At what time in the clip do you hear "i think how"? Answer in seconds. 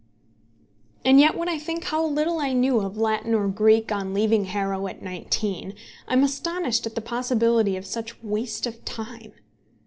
1.47-2.03